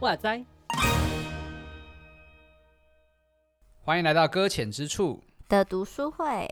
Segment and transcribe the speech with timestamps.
[0.00, 0.44] 哇塞！
[3.82, 6.48] 欢迎来到搁浅之处的读书会，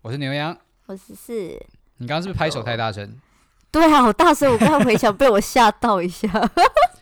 [0.00, 0.56] 我是牛羊，
[0.86, 1.32] 我是四。
[1.98, 3.20] 你刚刚是不是拍手太大声？
[3.70, 4.50] 对啊，好大声！
[4.50, 6.28] 我刚刚回想，被我吓到一下，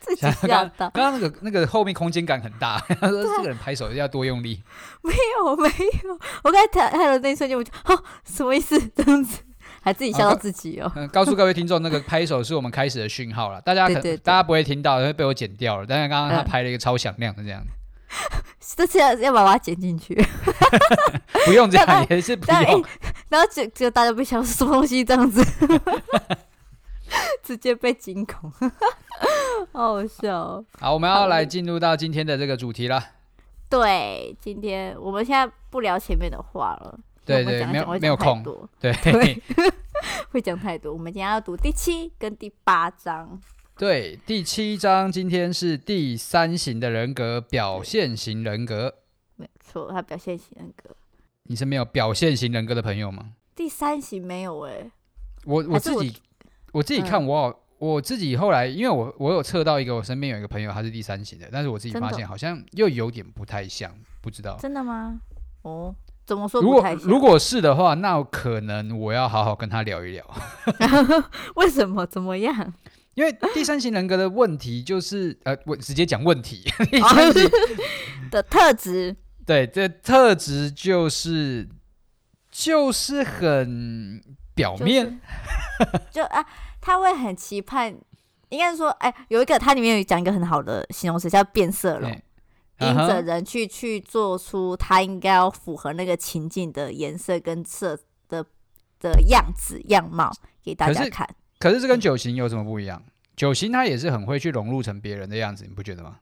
[0.01, 0.89] 自己吓到。
[0.89, 4.61] 刚刚那个那个后面空间感很大， 他说这个人拍手要多用力。
[5.03, 5.69] 没有没
[6.03, 8.77] 有，我刚才看了那一瞬间，我就哦，什么意思？
[8.95, 9.39] 这样子。
[9.83, 10.91] 还自己笑到自己哦。
[10.95, 13.59] 嗯，告诉各位听众，那个拍手是我们开始的讯号了。
[13.61, 15.85] 大家可对大家不会听到，因为被我剪掉了。
[15.87, 17.63] 但是刚刚他拍了一个超响亮的这样。
[18.75, 20.13] 这次要要把它剪进去。
[21.45, 22.59] 不用这样，也是不用。
[22.61, 22.83] 欸、
[23.29, 25.43] 然后就就大家不晓得什么东西这样子，
[27.43, 28.51] 直接被惊恐，
[29.71, 30.65] 好好笑、哦。
[30.79, 33.03] 好，我们要来进入到今天的这个主题了。
[33.69, 36.99] 对，今天我们现在不聊前面的话了。
[37.25, 38.43] 对对，没有没有空，
[38.79, 38.91] 对，
[40.31, 40.91] 会讲太多。
[40.91, 43.39] 我们今天要读第七跟第八章。
[43.77, 48.95] 对，第七章今天是第三型的人格，表现型人格。
[49.35, 50.95] 没错，他表现型人格。
[51.43, 53.33] 你身边有表现型人格的朋友吗？
[53.55, 54.91] 第三型没有哎、欸。
[55.45, 56.15] 我我自己
[56.71, 63.91] 我，自己看我、嗯、我自己后来，因为我我有测到一个，我身边有一个朋友他是第三型的，但是我自己发现好像又有点不太像，
[64.21, 64.57] 不知道。
[64.59, 65.19] 真的吗？
[65.63, 65.95] 哦。
[66.23, 66.61] 怎么说？
[66.61, 70.25] 如果如果是的话，那可能我要好好跟他聊一聊。
[71.57, 72.05] 为什么？
[72.05, 72.73] 怎么样？
[73.15, 76.63] 因为第三型人格的问题就是，呃，我直接讲问题。
[78.31, 79.13] 的特质，
[79.45, 81.67] 对，这特质就是
[82.49, 85.19] 就是很表面，
[86.11, 86.45] 就，就啊，
[86.79, 87.95] 他会很期盼，
[88.49, 92.11] 应该是说，哎，有一个，它里面有讲一个很好的形容词，叫变色龙。
[92.79, 97.95] 因着人去去做出他应该要符合那个情境的颜色跟色
[98.27, 98.43] 的
[98.99, 100.31] 的样子样貌
[100.63, 101.27] 给大家看。
[101.59, 102.99] 可是，可是这跟九型有什么不一样？
[103.35, 106.17] 九型他也是很会去融入成别人的样子，你不觉得吗？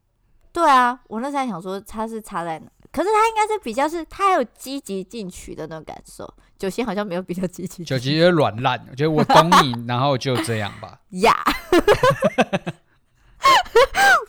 [0.52, 6.30] 对啊，我那时候想说他是差在哪，可是他应该是比较是他有积极进取的那种感受。
[6.58, 11.00] 九星好像没有比较积极，九级有点软烂，我觉得我懂你，然后就这样吧。
[11.22, 11.34] 呀。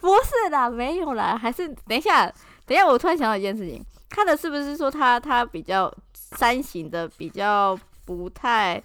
[0.01, 2.27] 不是啦，没有啦，还是等一下，
[2.65, 8.81] 等一下，我突然想到一件事情，看的是不是说他他比较三型的，比较不太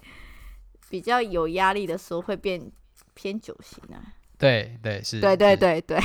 [0.90, 2.60] 比较有压力的时候会变
[3.14, 4.02] 偏九型啊？
[4.36, 5.96] 对对是，对对对对，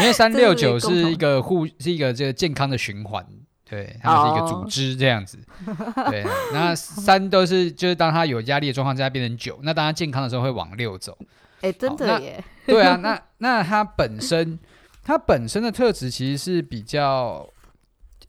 [0.00, 3.24] 因为三六九是一个互是一个这个健康的循环，
[3.68, 11.16] 对，它是一个组织这样子，哦、对，那三都是就是当它有压力的状况下变成九，那当它健康的时候会往六走。
[11.60, 12.44] 哎、欸，真的耶！
[12.66, 14.56] 对啊，那那它本身，
[15.02, 17.44] 它本身的特质其实是比较，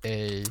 [0.02, 0.44] 诶、欸，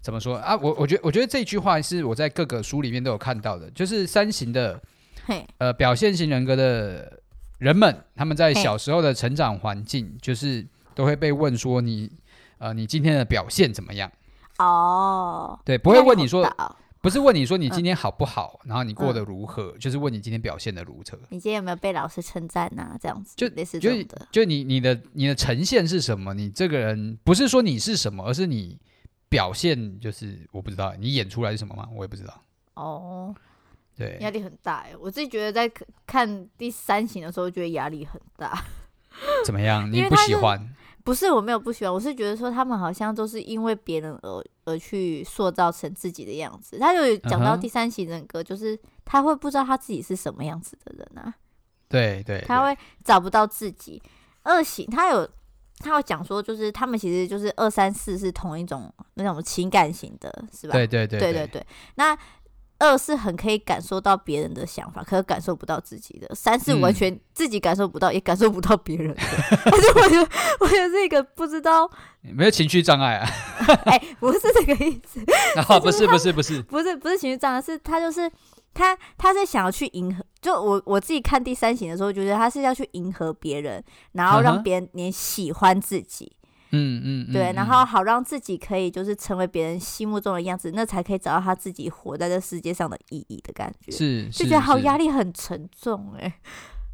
[0.00, 0.56] 怎么说啊？
[0.56, 4.80] 我我觉得，我觉得这句话是我在各个书里面都有看到的，就是三型的，
[5.58, 7.20] 呃，表现型人格的
[7.62, 12.10] 人们，他们在小时候的成长环境，就是都会被问说你，
[12.58, 14.10] 呃，你今天的表现怎么样？
[14.58, 16.44] 哦，对，不会问你说。
[17.00, 21.18] 不是问你说你今天好不好，嗯、然后你过得如何，嗯，就是问你今天表现的如何。
[21.30, 22.96] 你今天有没有被老师称赞呐？
[23.00, 23.78] 这样子就类似。
[23.80, 23.90] 就，
[24.30, 26.32] 就你你的你的呈现是什么？
[26.32, 28.78] 你这个人不是说你是什么，而是你
[29.28, 31.88] 表现就是我不知道，你演出来是什么吗？
[31.96, 32.40] 我也不知道。
[32.74, 33.34] 哦，
[34.02, 34.92] 对，压力很大哎。
[34.98, 35.70] 我自己觉得在
[36.06, 38.64] 看第三型的时候，觉得压力很大。
[39.44, 39.90] 怎么样？
[39.90, 40.74] 你不喜欢？
[41.04, 46.78] 不是我没有不喜欢，我是觉得说他们好像都是因为别人而而去塑造成自己的样子。
[46.78, 51.34] 他有讲到第三型人格，就是他会不知道他自己是什么样子的人啊。
[51.88, 54.00] 对对，对，他会找不到自己。
[54.44, 55.28] 二型他有
[55.78, 60.72] 他有讲说，就是他们其实就是二三四是同一种那种情感型的，是吧？
[60.72, 61.66] 对对对对对对。
[61.96, 62.16] 那
[62.82, 66.34] 二是很可以感受到别人的想法，可是感受不到自己的。
[66.34, 69.16] 三是完全自己感受不到，嗯、也感受不到别人的。
[69.64, 70.28] 但是我觉得，
[70.58, 71.88] 我觉得这个不知道
[72.22, 73.28] 没有情绪障碍啊？
[73.86, 75.20] 哎、欸，不是这个意思。
[75.56, 78.28] 啊，不是不是不是不是不是情绪障碍，是他就是
[78.74, 80.24] 他他是想要去迎合。
[80.40, 86.32] 就我我自己看第三型的时候，觉得他是要去迎合别人，然后让别人也喜欢自己。
[86.34, 86.41] 嗯
[86.72, 93.92] 嗯，嗯，对，然后好让自己可以就是成为别人心目中的样子，那才可以找到他自己活在这世界上的意义的感觉。
[93.92, 96.34] 是，就觉得好压力很沉重哎、欸，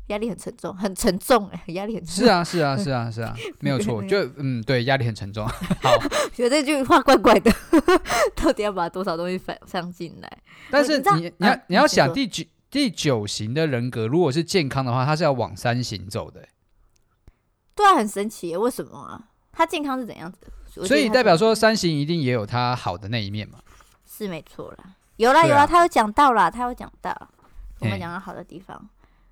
[0.08, 2.24] 压力很沉重，很沉重哎、欸，压力很沉重。
[2.24, 5.46] 是啊是啊 是啊是啊，没有错，就嗯对，压力很沉重。
[5.80, 5.96] 好，
[6.34, 7.52] 觉得这句话怪怪的，
[8.34, 10.38] 到底要把多少东西反上进来？
[10.70, 16.48] 但是你你，你要、啊、你要想第九第九型的人格，如果是健康的话，他是要往三型走的、欸。
[17.76, 19.28] 对啊，很神奇，为什么啊？
[19.58, 20.38] 他健康是怎样子
[20.76, 20.86] 的？
[20.86, 23.58] 所以代表说三型一定也有他好的那一面嘛？
[24.06, 24.84] 是没错啦，
[25.16, 27.12] 有啦有啦，他有讲到啦，他有讲到，
[27.80, 28.80] 我们讲到好的地方，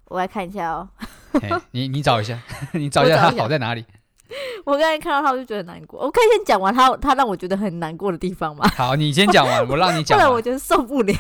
[0.07, 0.89] 我来看一下哦。
[1.71, 2.37] 你你找一下，
[2.75, 3.85] 你找一下他好在哪里？
[4.67, 6.01] 我刚才看到他，我就觉得难过。
[6.01, 8.69] 我可以先讲完他他让我觉得很难过的地方吗？
[8.77, 10.19] 好，你先讲完，我让你讲。
[10.19, 11.15] 不然我觉得受不了。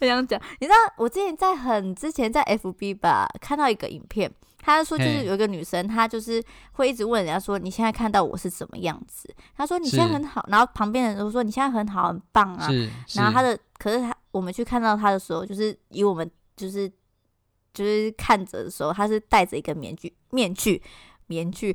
[0.00, 4.32] 很想讲，你知道我之前在很之前在 FB 吧看到一个影片，
[4.64, 9.28] 他说就是有一个女生，她就是会一直问人家说，你现在看到我是什么样子？
[9.54, 12.68] 他说你现在很好，然后旁边的人都说你现在很好很棒啊。
[13.14, 16.90] 然后他的可是他我们去看到他的时候，就是以我们就是
[17.74, 20.82] 就是看着的时候，他是戴着一个面具面具。
[21.26, 21.74] 面具，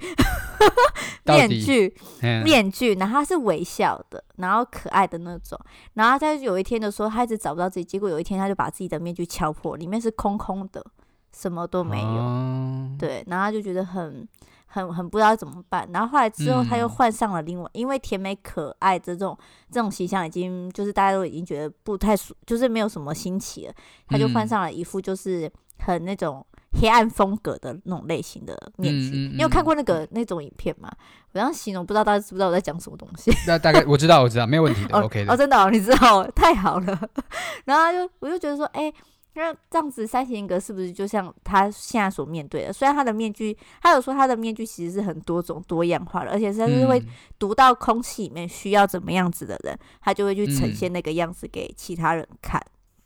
[1.26, 1.96] 面具，
[2.46, 5.60] 面具，然后他是微笑的，然后可爱的那种，
[5.96, 10.86] 然后他有一天的时候，他一直找不到自己，结果有一天他就把自己的面具敲破，里面是空空的，
[11.36, 14.28] 什么都没有，哦、对，然后他就觉得很
[14.66, 19.38] 很很不知道怎么办，然后后来之后他又换上了另外，嗯、因为甜美可爱这种
[19.72, 23.74] 这种形象已经就是大家都已经觉得不太熟，就是没有什么新奇了，
[24.08, 26.46] 他就换上了一副就是很那种。
[26.80, 30.88] 黑暗风格的那种类型的面具，嗯嗯嗯、你有看过那个那种影片吗？
[31.32, 33.32] 我这样形容，不知道大家知不知道我在讲什么东西。
[33.48, 35.34] 那大概我知道，我知道，没有问题的、 哦、，OK 的。
[35.34, 37.10] 哦，真的、哦，你知道，太好了。
[37.66, 38.94] 然后就我就觉得说，哎、欸，
[39.40, 42.74] 那这样子三型人格是不是就像他现在所面对的？
[42.74, 47.02] 虽然他的面具，他有说他的面具其实是很多种多样化的，而且是他是会
[47.40, 52.62] 读到空气里面需要怎么样子的人，他就会去呈现那个样子给其他人看。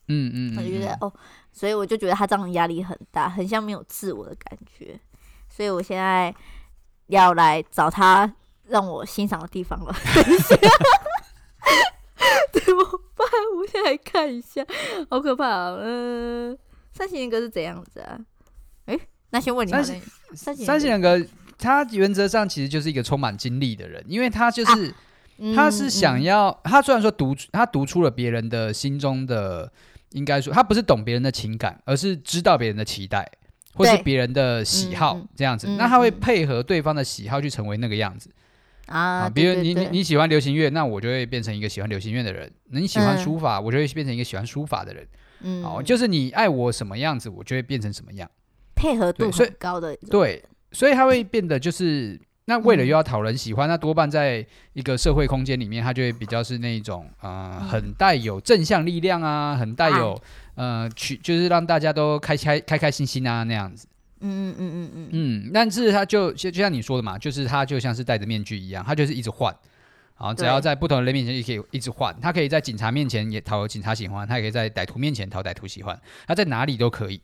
[0.07, 1.13] 嗯嗯，我就觉得哦。
[1.51, 5.00] 所以我就觉得他这样压力很大，很像没有自我的感觉。
[5.47, 6.33] 所以我现在
[7.07, 8.33] 要来找他
[8.63, 9.95] 让我欣赏的地方了。
[10.15, 10.56] 等一下，
[12.51, 13.02] 怎么办？
[13.57, 14.65] 我先来看一下，
[15.09, 15.77] 好可怕啊！
[15.81, 16.57] 嗯，
[16.91, 18.19] 三型人格是怎样子啊？
[18.85, 18.99] 诶，
[19.31, 20.01] 那先问你，三型
[20.65, 21.25] 三型人格，
[21.57, 24.95] 他原则上其实就是一个充满精力的人，因为他就是、啊
[25.37, 29.71] 嗯、他是想要，嗯、他虽然说读他读出了别人的心中的。
[30.13, 33.27] 应该说，他不是懂别人的情感，而是知道别人的期待，
[33.73, 35.65] 或是别人的喜好这样子。
[35.67, 38.29] 嗯、那他会配合对方的喜好去成为那个样子
[38.88, 39.30] 啊。
[39.30, 45.07] 比如你你你喜欢流行乐，那我就会变成一个喜欢流行乐的人；那你喜欢书法，嗯、我就会变成一个喜欢书法的人。
[45.41, 48.30] 嗯，哦，就是你爱我什么样子，我就会变成什么样。
[48.75, 52.19] 配合度很高的对，对，所以他会变得就是。
[52.45, 60.21] 那为了又要讨人喜欢，嗯、那多半在一个社会空间里面，他就会比较是那种呃，很带有正向力量啊，很带有
[60.56, 63.88] 呃，去就是让大家都开开开开心心啊那样子。
[64.23, 65.51] 嗯嗯嗯嗯嗯嗯。
[65.53, 69.55] 但是他就就就像你说的嘛，就是他就像是戴着面具一样，他就是一直换，
[70.15, 72.15] 啊，只要在不同的人面前也可以一直换。
[72.21, 77.21] 他可以在警察面前也讨警察喜欢，他也可以在歹徒面前讨歹徒喜欢，他在哪里都可以。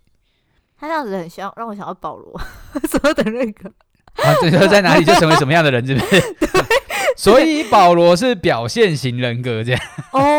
[0.78, 2.40] 他这样子很像让我想到保罗
[2.88, 3.70] 所有的那个。
[4.16, 6.22] 啊，对，说在哪里就成为什么样的人，是不是？
[6.40, 6.48] 对，
[7.16, 9.82] 所以保罗是表现型人格这样。
[10.12, 10.39] 哦，是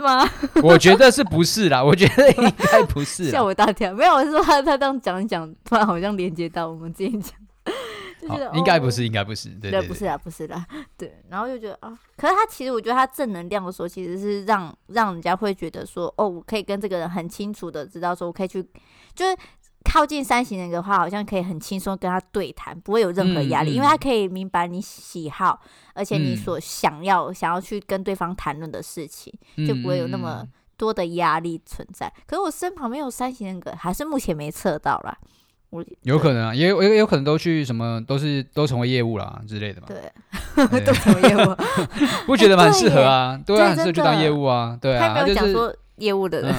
[0.00, 0.28] 吗？
[0.62, 1.82] 我觉得是不是啦？
[1.84, 3.28] 我觉得应该不是。
[3.30, 7.32] 吓我一大跳，没有，我是说他他这样讲一讲，突然好像连接到我们之前讲，
[8.20, 10.66] 就是应该不是，应该不是，对对，不是啦，不是啦，
[10.96, 11.22] 对。
[11.28, 18.62] 然后就觉得啊，可是他其实我觉得他正能量的时候，其实是让让人家会觉得说，哦，我可以跟这个人很清楚的知道说，我可以去，
[19.14, 19.36] 就是。
[19.84, 25.58] 靠近三型人格的话，好像可以很轻松跟他对谈，不会有任何压力，嗯嗯、因为他可以明白你喜好，
[25.94, 29.32] 而且你所想要、嗯、想要去跟对方谈论的事情，
[29.66, 30.46] 就不会有那么
[30.76, 32.06] 多的压力存在。
[32.06, 35.16] 嗯、可是我身旁没有三型人格，还是目前没测到啦。
[35.70, 39.86] 我有可能啊，也有也有可能都去什么，都是都成为业务啦之类的嘛。
[39.86, 40.12] 对，
[40.66, 41.56] 对都成为业务，
[42.26, 43.40] 不觉得蛮适合啊？
[43.46, 44.76] 对，对啊，很适合去当业务啊。
[44.80, 46.54] 对啊，他没有讲说业务的人。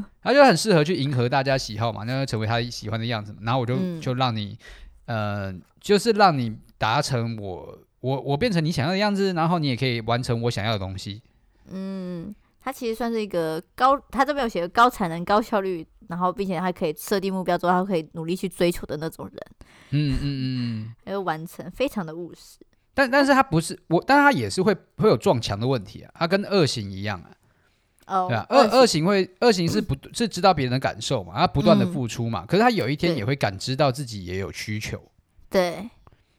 [0.00, 3.38] 嗯 他就很适合去迎合大家喜好嘛，那就成为他喜欢的样子嘛。
[3.42, 4.58] 然后我就、嗯、就让你，
[5.06, 11.22] 呃，就是让你达成我我我变成你想要的样子，然后你也可以完成我想要的东西。
[11.70, 19.36] 嗯，他其实算是一个高，他这边有写个高产能、高效率，然后并且还可以设定目标之后，他可以努力去追求的那种人。
[19.90, 22.58] 嗯嗯嗯嗯，还有完成，非常的务实。
[22.92, 27.30] 但但是他不是我，但是他也是会会有撞墙的问题啊，他跟二型一样啊。
[28.12, 35.00] Oh, 对啊，二二型会二型是不，是知道别人的感受嘛，他不断的付出嘛，嗯、可是他有一天也会感知到自己也有需求。
[35.48, 35.88] 对，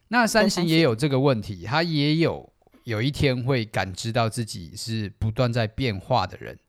[0.09, 2.51] 那三型也有这个问题，他也有
[2.83, 6.59] 有一天会感知到自己是不断在变化的人。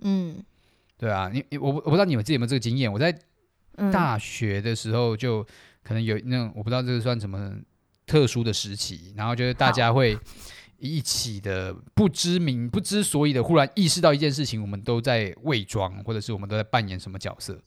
[0.00, 0.42] 嗯，
[0.96, 3.16] 对啊，你我我不知道你们自己有没有这个经验，我在
[3.92, 5.44] 大学的时候就
[5.84, 7.54] 可能有那种我不知道这个算什么
[8.08, 10.18] 特殊的时期，然后就是大家会。
[10.78, 17.58] 一起的不知名、不知所以的，忽然意识到一件事情，我们都在伪装，或者是我们都在扮演什么角色。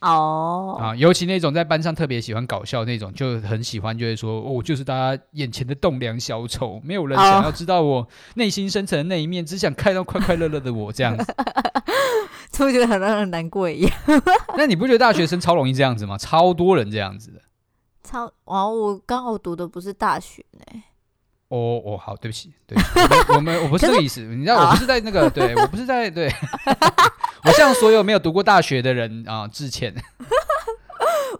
[0.00, 11.34] 哦啊，尤其那种在班上特别喜欢搞笑那种，就很喜欢，就会说哦，就是大家眼前的栋梁小丑，没有人想要知道我内心深层的那一面，只想看到快快乐乐的我这样子，
[12.50, 13.92] 就会觉得很让人难过一样。
[14.56, 16.16] 那你不觉得大学生超容易这样子吗？
[16.16, 17.40] 超多人这样子的。
[18.02, 20.82] 超哦，我刚好读的不是大学呢。
[21.50, 22.78] 哦哦，好，对不起，对，
[23.34, 26.32] 我们我们我不是这个意思，你知道我不是在那个，对我不是在对，
[27.44, 29.92] 我向所有没有读过大学的人啊致歉。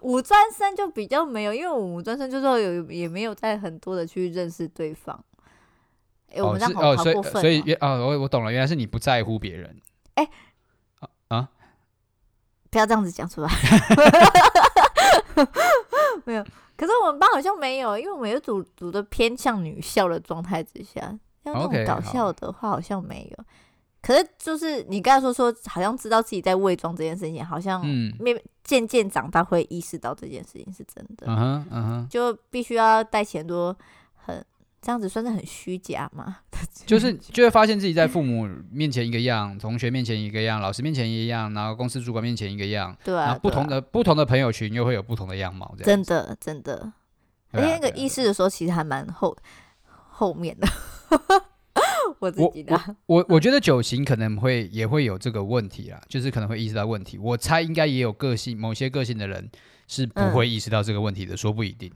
[0.03, 5.25] 五专生就比较没有，因为我五专生就是有也没有在很多的去认识对方。
[6.29, 7.41] 哎、欸，我们这样好好过分、哦。
[7.41, 9.77] 所以所以啊，我我懂了，原来是你不在乎别人。
[10.15, 10.31] 哎、欸，
[11.29, 11.49] 啊，
[12.71, 13.51] 不要这样子讲出来。
[16.25, 16.45] 没有。
[16.81, 21.03] 可是我们班好像没有，因为我们有组组的偏向女校的状态之下，
[21.45, 23.45] 像那种搞笑的话好像没有。
[23.45, 23.47] Okay,
[24.01, 27.85] 可是就是你刚才说说，好像知道自己在伪装这件事情，好像
[28.19, 31.27] 面渐渐长大会意识到这件事情是真的。
[31.27, 33.77] 嗯哼，嗯哼，就必须要带起很多很。
[34.83, 36.39] 这样子算是很虚假吗？
[36.87, 46.95] 就是就会发现自己在父母面前一个样，同学面前一个样，老师面前一个样，然后公司主管面前一个样，对啊，然后不同的、啊、不同的朋友群又会有不同的样貌，这样真的真的，啊、
[47.53, 49.37] 而且那个意识的时候其实还蛮后
[50.11, 50.69] 后面的。
[52.19, 52.75] 我自己的，
[53.07, 57.17] 我我，我觉得九型可能会也会有这个问题啦，就是可能会意识到问题。
[57.17, 59.51] 我猜应该也有个性，某些个性的人
[59.87, 61.91] 是不会意识到这个问题的，嗯、说不一定。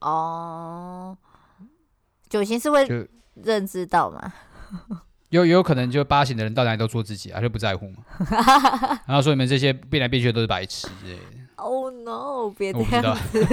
[0.00, 1.16] 哦。
[2.30, 2.86] 九型是会
[3.34, 4.32] 认知到吗？
[5.28, 7.98] 有有可能就八型的人到哪里都做自己啊，就不在乎嘛。
[9.06, 11.22] 然后说你们这些变来变去的都是白痴之类的。
[11.56, 12.50] Oh no！
[12.56, 13.46] 别这样子，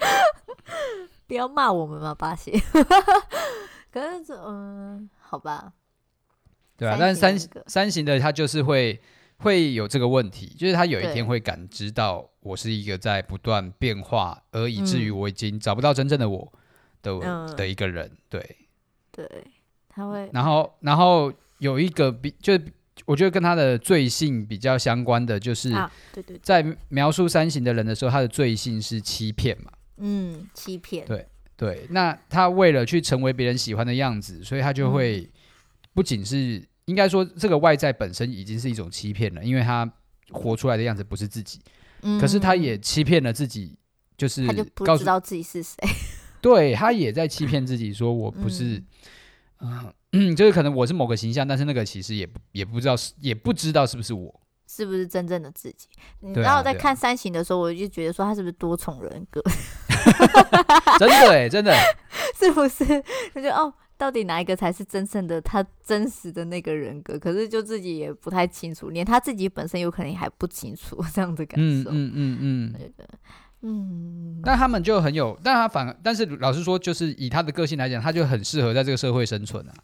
[1.28, 2.60] 不要骂我们嘛，八型。
[3.92, 5.72] 可是嗯，好吧。
[6.76, 9.00] 对啊，但是三三型的他就是会
[9.38, 16.52] 会有这个问题，就是他有一天会感知到我是一个在不断变化，而以至于我已经找不到真正的我。
[17.02, 18.56] 的、嗯、的一个人，对，
[19.10, 19.26] 对，
[19.88, 22.58] 他会，然后，然后有一个比，就
[23.06, 25.70] 我觉得跟他的罪性比较相关的，就是，
[26.12, 31.26] 对对，在描述三型的人的时候，他的罪性是欺骗嘛，嗯，欺骗，对
[31.56, 35.28] 对，那他为了去成为别人喜欢的样子，所以他就会
[35.94, 39.90] 不仅是、嗯、应该说这个外在本身已经是一种欺骗了，因为他
[40.30, 41.60] 活出来的样子不是自己，
[42.02, 43.76] 嗯、可是他也欺骗了自己，
[44.16, 45.76] 就是他就不知道自己是谁。
[46.40, 48.82] 对，他也在欺骗自己，说我不是，
[49.60, 55.86] 嗯、呃，就是可能我是某个形象，但是那个其实也也不知道是，也不知道是不是我，是不是真正的自己？
[56.20, 59.42] 你知道我在看三型的时候，我就觉得说他是不是多重人格？
[60.98, 61.74] 真的哎，真的，
[62.38, 62.84] 是不是？
[63.34, 67.18] 他就哦，到底哪一个才是真正的他真实的那个人格？
[67.18, 71.90] 可是就自己也不太清楚，连他自己本身有可能还不清楚这样的感受。
[71.90, 72.74] 嗯嗯嗯嗯。
[72.78, 72.90] 嗯，
[74.42, 79.74] 但他们就很有，但他反而，但是老实说，就是以他的个性来讲，他就很适合在这个社会生存啊。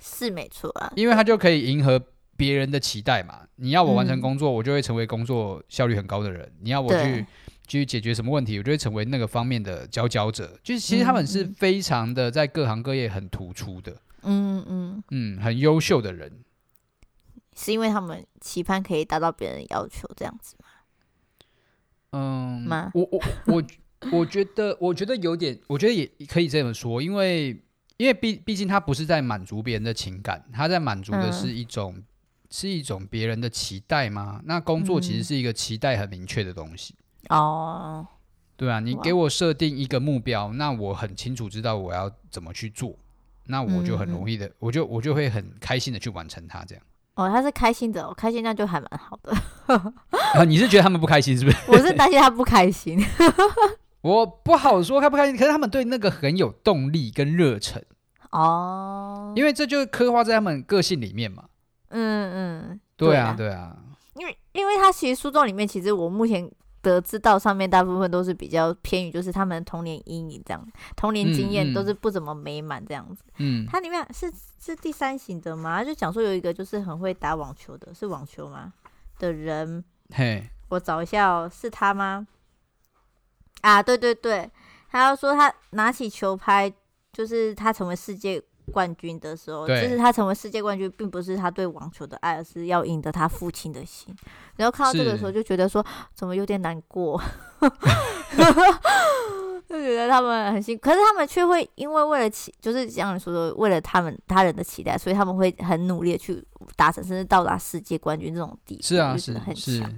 [0.00, 2.00] 是没错啊，因为他就可以迎合
[2.36, 3.40] 别人的期待嘛。
[3.56, 7.24] 你要我完成工作，嗯、我就会成为工作效率很高的人；你要我去
[7.66, 10.58] 去解决什么问题，我就会成为那个方面的佼佼者。
[10.62, 15.04] 就是其实他们是非常的在各行各业很突出的，嗯嗯。
[15.10, 16.30] 嗯，很优秀的人，
[17.56, 20.56] 是因为他们期盼可以达到别人的要求，这样子
[22.12, 22.90] 吗？
[22.92, 23.64] 嗯，我我我
[24.12, 27.48] 我觉得，我觉得有点，我觉得也可以这么说，因为
[27.96, 32.04] 因为毕毕竟他不是在满足别人的情感，他在满足的是一种、嗯、
[32.50, 34.40] 是一种别人的期待吗？
[34.44, 36.94] 那工作其实是一个期待很明确的东西
[37.28, 38.06] 哦，
[38.56, 42.96] 对啊，你给我设定一个目标，那我很清楚知道我要怎么去做，
[43.46, 46.84] 那我就很容易的，嗯、我就我就会很开心的去完成它，这样。
[47.14, 49.32] 哦，他是开心的，哦，开心那就还蛮好的。
[50.34, 51.56] 啊，你是觉得他们不开心是不是？
[51.70, 52.98] 我是担心他不开心。
[54.02, 57.84] 我不好说开不开心，可是他们对那个很有动力跟热忱
[58.30, 61.44] 哦，因为这就是刻画在他们个性里面嘛。
[61.90, 62.32] 嗯
[62.70, 63.76] 嗯，对啊对啊，
[64.14, 66.50] 因为因为他其实书中里面，其实我目前。
[66.82, 73.22] 得知到上面大部分都是比较偏于，就是他们的童年阴影这样，童年经验都是不怎么美满这样子。
[73.38, 75.82] 嗯，它里面是是第三型的吗？
[75.82, 78.72] 就讲说有一个就是很会打网球的，是网球吗？
[79.18, 82.26] 的人，嘿，我找一下哦，是他吗？
[83.60, 84.50] 啊，对对对，
[84.90, 86.72] 他要说他拿起球拍，
[87.12, 88.42] 就是他成为世界。
[88.70, 94.14] 冠军的时候，其实他成为世界冠军，并不是他对网球的爱，而是要赢得他父亲的心。
[94.56, 97.20] 然后看到这个时候，就觉得说怎么有点难过，
[99.68, 106.44] 就觉得他们很辛苦，可是他们却会因为为了期，就是像你说的，为了他们他人的期待，所以他们会很努力的去
[106.76, 108.82] 达成，甚至到达世界冠军这种地步。
[108.82, 109.90] 是啊，是很强。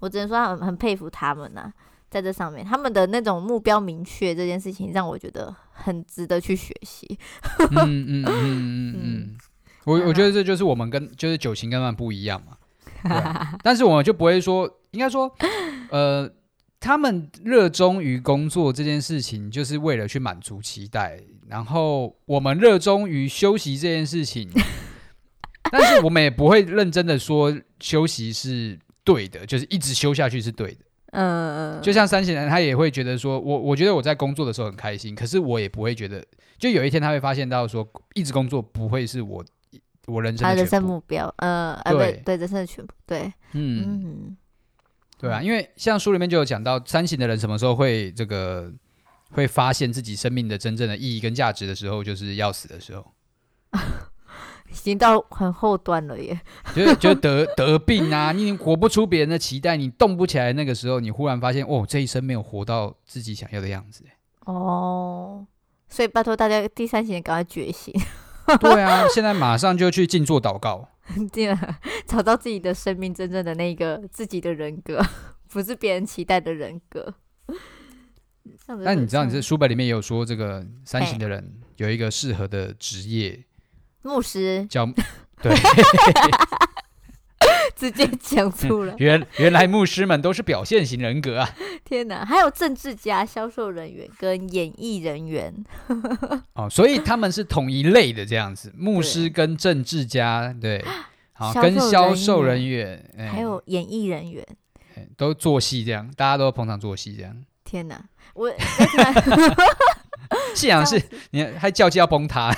[0.00, 1.72] 我只能说很很佩服他们呐、啊，
[2.08, 5.52] 在这上面，他们的那种目标明确这件事情，让我觉得
[5.84, 7.18] 很值得去学习。
[7.70, 9.36] 嗯嗯嗯嗯嗯，
[9.84, 12.56] 我我觉得这就是我们跟就是九型跟他们不一样嘛。
[13.62, 15.32] 但是我们就不会说，应该说，
[15.90, 16.28] 呃，
[16.80, 21.20] 他们热衷于工作这件事情，就是为了去满足期待。
[21.46, 24.50] 然后我们热衷于休息这件事情，
[25.70, 30.80] 但是我们也不会认真的说休息是对的，就是一直休下去是对的。
[31.12, 36.24] 嗯，就像三型人，他也会觉得说，我我觉得我在工作的时候很开心，可是我也不会觉得，
[36.58, 39.44] 就有一天他会发现到说，一直工作不会是我
[40.06, 41.94] 我人生的人生目标，呃，对。
[41.94, 44.36] 对，对，人生的全部，对，嗯，嗯。
[45.18, 48.72] 对啊，因为像书里面就有讲到，三型的人什么时候会这个。
[49.30, 53.12] 会发现自己生命的真正的意义跟价值的时候，就是要死的时候，
[54.70, 56.40] 已经到很后端了耶。
[56.74, 60.52] 就是就得 得病啊，你活不出别人的期待，你动不起来。
[60.52, 64.04] 那个时候，你忽然发现，哦，这一生没有活到自己想要的样子。
[64.44, 65.46] 哦，
[65.88, 67.94] 所以拜托大家，第三型赶快觉醒。
[68.60, 70.88] 对啊， 现在马上就去静坐祷告，
[71.32, 75.04] 对啊，找到自己的生命真正的那个自己的人格，
[75.50, 77.14] 不是别人期待的人格。
[78.66, 83.44] 那你知道，你这书本里面也有说，这个三型的人有一个适合的职业，
[84.08, 84.86] 牧师，叫
[85.42, 85.54] 对，
[87.76, 88.94] 直接讲出了。
[88.98, 91.50] 原原来牧师们都是表现型人格啊！
[91.84, 95.54] 天哪，还有政治家、销售人员跟演艺人员
[96.54, 98.72] 哦，所以他们是同一类的这样子。
[98.76, 100.84] 牧师跟政治家，对，
[101.34, 104.44] 好，跟销售人员，还有演艺人员，
[105.16, 107.36] 都做戏这样，大家都捧场做戏这样。
[107.62, 108.02] 天哪！
[108.34, 108.50] 我
[110.54, 111.00] 信仰是，
[111.30, 112.54] 你还教基要崩塌，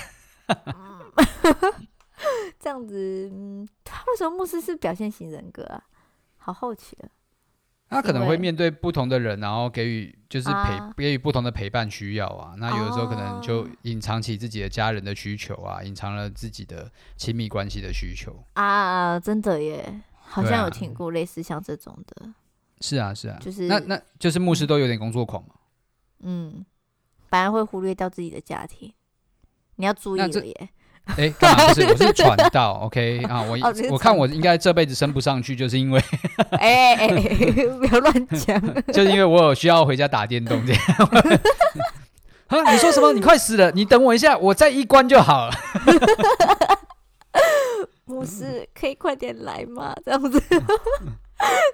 [2.59, 3.31] 这样子，
[3.85, 5.83] 他为什么牧师是表现型人格啊？
[6.37, 7.09] 好好奇啊！
[7.89, 12.55] 他可能会面对不同的人，然后给予就是陪、啊、给予不同的陪伴需要啊。
[12.57, 19.19] 那有的时候可能就隐藏起自己的家人的需求啊，隐藏了自己的亲密关系的需求啊！
[19.19, 22.33] 真的耶，好像有听过类似像这种的。
[22.80, 25.54] 是啊，是啊，就是那那就是牧师都有点工作狂嘛。
[26.21, 26.65] 嗯，
[27.28, 28.93] 反而会忽略掉自己的家庭，
[29.76, 30.71] 你要注意了耶。
[31.17, 31.69] 哎，干嘛？
[31.69, 36.00] 不是，我是传道，OK 啊，我、哦、我看我应该这辈子升不上去，就是因为，
[36.52, 38.60] 哎哎，不要乱讲，
[38.93, 40.82] 就是因为我有需要回家打电动这样。
[42.47, 43.13] 啊，你说什么？
[43.13, 43.71] 你快死了！
[43.73, 45.52] 你等我一下，我再一关就好了。
[48.04, 49.95] 牧师，可以快点来吗？
[50.04, 50.43] 这样子。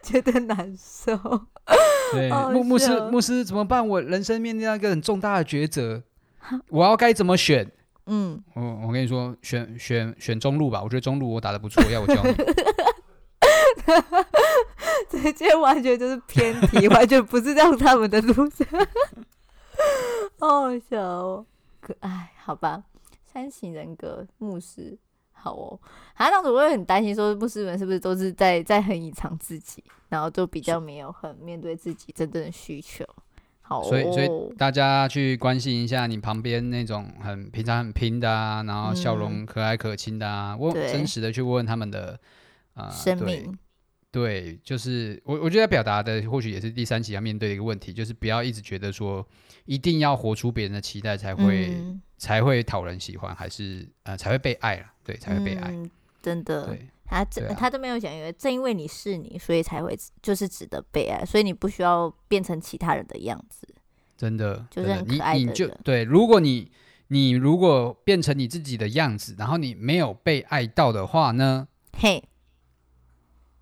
[0.03, 1.17] 觉得难受，
[2.13, 3.87] 对，牧牧师牧师怎么办？
[3.87, 6.03] 我人生面临一个很重大的抉择，
[6.69, 7.69] 我要该怎么选？
[8.07, 12.33] 嗯，我我跟你说，选选选中路吧，我觉得中路我打的不错，要我教你。
[15.09, 18.67] 直接完全就是偏题， 完全不是这样他们的路线，
[20.39, 21.47] 好好笑哦，
[21.81, 22.83] 可爱，好吧，
[23.25, 24.99] 三型人格牧师。
[25.33, 25.79] 好哦，
[26.15, 33.05] 啊，那我也很担心，说牧师们是不是都是在在很隐藏自己，然后就比较没有很面对自己真正的需求。
[33.69, 42.19] 好哦，所以所以大家去关心一下你旁边那种很平常很拼的啊，然后笑容可爱可亲的啊，我、嗯、真实的去问问他们的
[42.75, 43.59] 啊、呃、生命。
[44.13, 49.27] 对，对，就是我我觉得表达的或许也是第三期要面对的一个问题，就是不要一直觉得说
[49.65, 54.87] 一定要活出别人的期待才会、嗯、才会讨人喜欢，还是呃才会被爱了。
[55.05, 55.71] 对，才会被爱。
[55.73, 55.91] 嗯、
[56.23, 63.67] 真的，对他这、啊、他都没有讲，因为正因为你是你，所以才会就是值得被爱，所以你不需要变成其他人的样子。
[64.17, 65.39] 真的，就是很可爱的。
[65.39, 66.71] 你你就对，如果你
[67.09, 71.69] 你如果变成你自己的样子，然后你没有被爱到的话呢？
[71.99, 72.25] 嘿，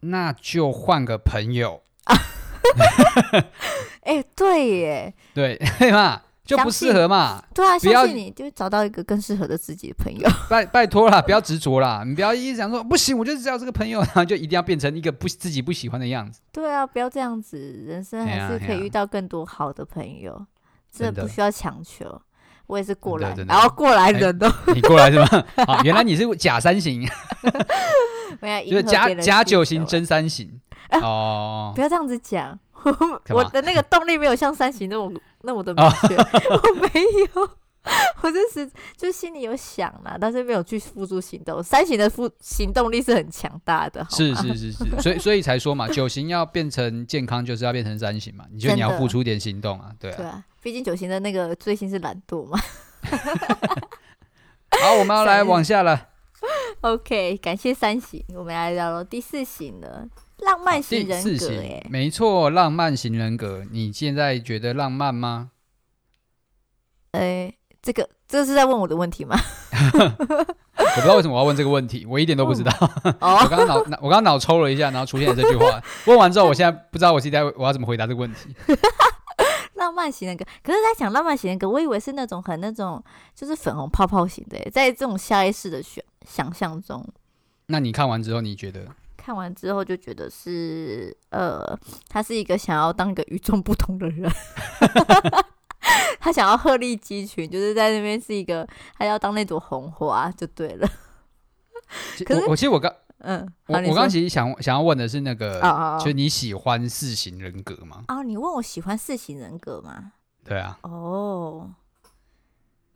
[0.01, 1.83] 那就换个朋友。
[4.03, 6.23] 哎、欸，对耶，对， 对嘛。
[6.45, 7.43] 就不适合嘛？
[7.55, 10.29] 对啊，相信你就找到一个更适合的自己的朋友。
[10.49, 16.41] 拜拜托啦，不要执着啦，你不要一直想说不行，我就只要这个朋友，然 后就一定要变成一个不自己不喜欢的样子。
[16.53, 20.47] 对啊，不要这样子，人生还是可以遇到更多好的朋友，
[20.93, 22.21] 这不需要强求。
[22.67, 25.27] 我也是过来，然后过来人都、欸、你过来是吗？
[25.67, 27.07] 好， 原来你是假三型，
[28.67, 30.61] 就是假假九型真三型。
[31.03, 32.59] 哦，不要这样子讲。
[33.31, 35.11] 我的那个动力没有像三型那么
[35.45, 36.17] 那么的明确，
[36.51, 36.89] 我没
[37.35, 37.51] 有，
[38.23, 41.63] 我就是就心里有想啦，但是没有去付诸行动。
[41.63, 48.45] 三型的付行动力是很强大的，是是是是，所以所以才说嘛，九型要变成健康，就是要变成三型嘛。
[48.51, 49.93] 你觉得你要付出点行动啊？
[50.01, 52.59] 对啊，对啊，毕竟九型的那个最新是懒惰嘛。
[54.83, 56.09] 好，我们要来往下了。
[56.81, 60.09] OK，感谢三型，我们来聊聊第四型的。
[60.39, 65.51] 浪漫型人格，哎，没错，浪漫型人格，你现在觉得浪漫吗？
[67.13, 69.37] 哎，这个这是在问我的问题吗？
[70.77, 72.73] 我不知道为什么我要问这个问题，我一点都不知道。
[73.21, 75.81] 哦、我刚刚脑我刚刚脑抽了一下，然后出现了这句话。
[76.07, 78.55] 问完之后，我现在不知道我现在我要怎么回答这个问题。
[79.75, 83.03] 浪漫型人格，可是在讲浪漫型人格，我以为是那种很那种
[83.35, 87.07] 就是粉红泡泡型的，在这种下意识的选想象中。
[87.67, 88.87] 那你看完之后，你觉得？
[89.25, 91.75] 看完之后就觉得是呃，
[92.11, 94.31] 他是一个想要当一个与众不同的人，
[96.21, 100.87] 他想要鹤立鸡群，就是在那边是一个，他要当那朵红花就对了。
[102.27, 108.05] 可是我，我其实我刚嗯，我我刚其实想想要问的是那个，哦哦哦就是你喜欢四型人格吗？
[108.09, 110.13] 啊，你问我喜欢四型人格吗？
[110.45, 110.79] 对啊。
[110.83, 111.73] 哦，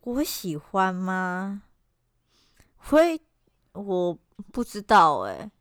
[0.01, 1.63] 我喜欢吗？
[2.77, 3.19] 会，
[3.73, 4.15] 我
[4.51, 5.51] 不知道哎、欸。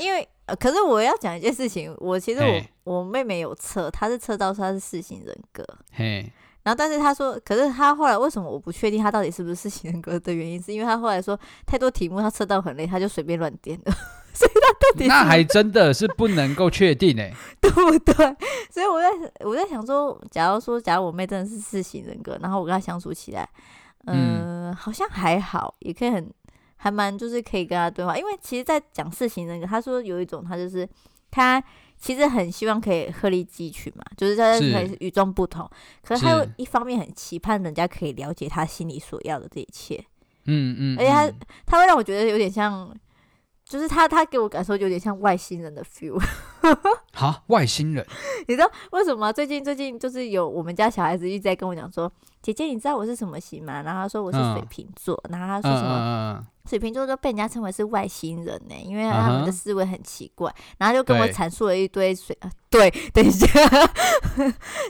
[0.00, 2.40] 因为呃，可是我要讲一件事情，我其实
[2.84, 6.30] 我我妹妹有测，她是测到说她是四型人格，嘿
[6.62, 13.92] 然后但是她说，可是她后来为什么我不确定她到底是不是四型人格的原因，是因为她后来说太多题目她测到很累，她就随便乱点了，
[14.34, 18.14] 所以她到底那还真的是不能够确定哎， 对不对？
[18.70, 19.08] 所以我在
[19.44, 23.48] 我在想说，假如说假如我妹真的是四型人格，然后我跟她相处起来，
[24.04, 26.30] 呃、嗯，好像还好，也可以很。
[26.82, 30.88] 还蛮就是可以跟他对话，因为其实，在讲事情那个，他说有一种他就是
[31.30, 31.62] 他
[31.98, 35.70] 其实很希望可以鹤立鸡群嘛，就是他可以与众不同，
[36.02, 40.02] 可是他又一方面很期盼人家可以了解他心里所要的这一切，
[40.46, 42.90] 嗯嗯，嗯而且他他会让我觉得有点像，
[43.70, 46.20] 就是他他给我感受有点像外星人的 feel，
[47.14, 48.04] 哈，外星人，
[48.48, 49.32] 你知道为什么？
[49.32, 53.82] 最近最近就是有我们家小孩子一直在跟我讲说，姐姐你知道我是什么型吗？
[53.82, 56.44] 然后他说我是水瓶座，嗯、然后他说什么？
[56.68, 60.54] 水瓶座都被人家称为是外星人呢，因为他们的思维很奇怪，uh.
[60.78, 62.36] 然后就跟我阐述了一堆水
[62.68, 63.46] 对， 对，等一下，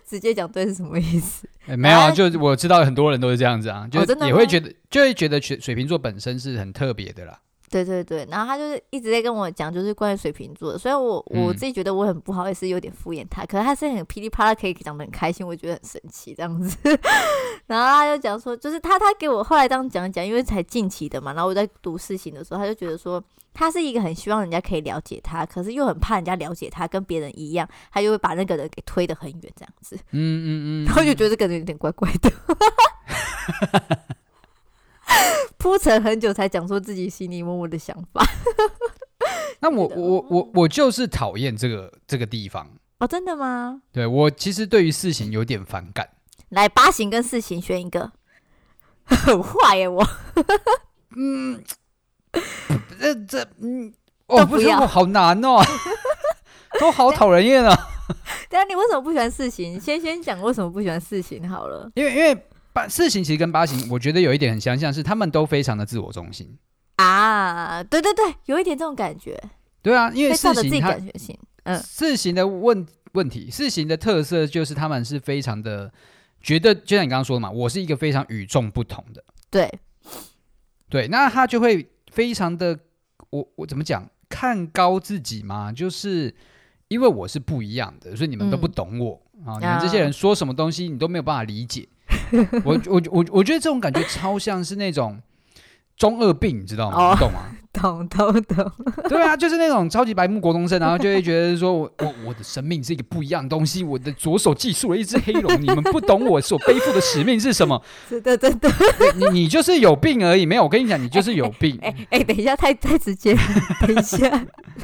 [0.07, 1.47] 直接讲对是什么意思？
[1.67, 7.39] 欸、没有啊，就我知道很多人都是这样子啊，就也会觉得，就会觉得水水瓶座本身是很特别的啦。
[7.71, 10.79] 对对对，然后他就是一直在跟我讲，就是关于水瓶座的。
[10.79, 13.45] 所以我我自己觉得我很不好意思，有点敷衍他。
[13.45, 16.77] 嗯、可是他是很噼里啪啦，可以讲的很开心，我觉得很神奇这样子。
[17.67, 21.33] 然后他就讲说，就是他他给我后来这样讲讲，因为才近期的嘛。
[21.33, 23.23] 然后我在读事情的时候，他就觉得说，
[23.55, 29.97] 他是一个很希望人家可以了解他，可是又很怕人家了解他跟别人一样，他就会把那个人给推得很远这样子。
[30.11, 30.49] 嗯嗯
[30.83, 30.85] 嗯。
[30.91, 32.33] 然后就觉得这个人有点怪怪的。
[35.61, 38.25] 铺陈很久才讲出自己心里默默的想法。
[39.61, 42.67] 那我我我我就是讨厌这个这个地方
[42.99, 43.83] 哦，真的吗？
[43.93, 46.09] 对，我其实对于四型有点反感。
[46.49, 48.11] 来，八型跟四型选一个，
[49.05, 50.03] 很坏耶我。
[51.15, 51.63] 嗯，
[52.99, 53.93] 这这嗯，
[54.29, 55.63] 哦，不是我，好难哦，
[56.81, 57.77] 都好讨人厌啊。
[58.49, 59.79] 对啊，你为什么不喜欢四型？
[59.79, 61.91] 先先讲为什么不喜欢四型好了。
[61.95, 62.47] 因为因为。
[62.73, 66.57] 八四型其实跟八型，我觉得有一点很相像，是他们都非常的自我中心
[66.97, 67.83] 啊。
[67.83, 69.41] 对对对，有一点这种感觉。
[69.83, 70.97] 对啊，因为四型它，
[71.65, 75.93] 嗯，四型的问问题，四型的特色就是他们是非常的
[76.41, 79.25] 觉得，就像你刚刚说的嘛，我是一个非常与众不同的。
[79.51, 79.69] 对，
[80.89, 82.79] 对，那他就会非常的，
[83.31, 86.35] 我我怎么讲，看高自己嘛，就是
[86.89, 91.89] 因为我是不一样的，所以你们都不懂我、嗯、啊，你们这些人说什么东西，你都没有办法理解。
[92.65, 95.21] 我我我我觉得这种感觉超像是那种
[95.97, 97.17] 中二病，你知道吗？
[97.17, 97.41] 懂吗？
[97.73, 98.73] 懂懂懂。
[99.09, 107.81] 对啊，就是那种超级白目国中生，然后就会觉得说我我我的生命是一个不一样的东西，我的左手寄宿了一只黑龙，你们不懂我所背负的使命是什么？
[108.09, 108.69] 是的，真的。
[109.15, 110.65] 你你就是有病而已，没有。
[110.65, 111.79] 我跟你讲，你就是有病。
[111.81, 113.41] 哎哎、欸欸欸，等一下，太太直接了，
[113.87, 114.29] 等一下，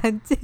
[0.05, 0.39] 冷静。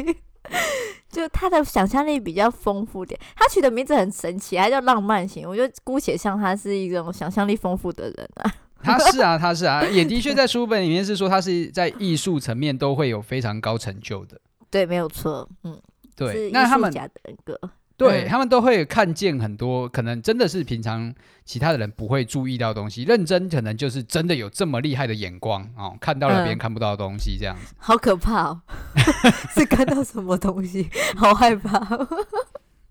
[1.13, 8.51] 就他的想象力比较丰富点，他取的名字很神奇，还叫浪漫型，我就姑且像他是一种想象力丰富的人啊。
[8.83, 14.41] 他是啊，他是啊， 也的确在书本里面是说他是在艺术层面都会有非常高成就的。
[14.71, 15.79] 对，没有错，嗯，
[16.17, 16.51] 对。
[16.51, 17.61] 那他们家的人格。
[18.09, 27.73] 对，他们都会看见很多可能真的是平常其他的人不会注意到的东西，认真可能就是真的有这么厉害的眼光哦，看到了别人看不到的东西，这样子。
[27.73, 28.63] 嗯、好可怕哦！
[29.55, 30.89] 是看到什么东西？
[31.17, 31.81] 好害怕。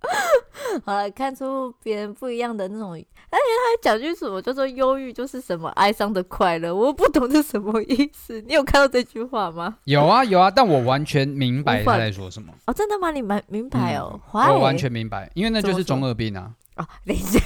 [0.85, 8.41] 好了，看出别人不一样的那种，而且他还讲句什么叫做忧郁就是什么哀伤的快乐，我不懂是什么意思。
[8.41, 9.77] 你有看到这句话吗？
[9.83, 12.51] 有啊有啊，但我完全明白他在说什么。
[12.65, 13.11] 哦，真的吗？
[13.11, 14.53] 你蛮明白哦、嗯？
[14.53, 16.51] 我完全明白，因为那就是中二病啊。
[16.77, 17.39] 哦，等一下。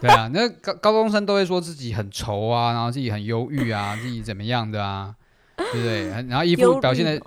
[0.00, 5.14] 对啊，那高高中生都会说自己很愁啊，然后自己很忧郁啊，自己怎么样的啊，
[5.56, 6.06] 对不对？
[6.28, 7.20] 然后一副表现的。